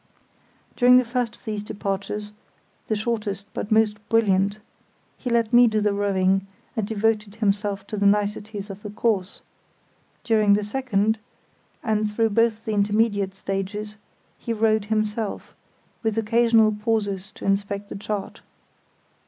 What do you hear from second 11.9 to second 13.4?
through both the intermediate